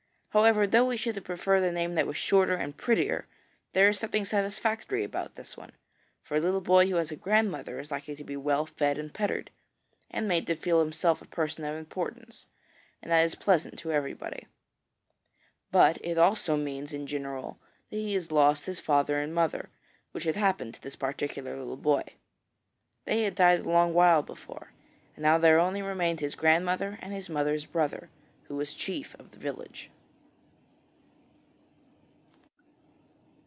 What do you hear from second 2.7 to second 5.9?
prettier, there is something satisfactory about this one,